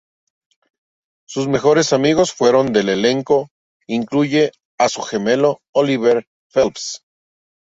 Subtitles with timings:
[1.27, 3.49] Sus mejores amigos fueron del elenco
[3.85, 7.03] incluyen a su gemelo Oliver Phelps.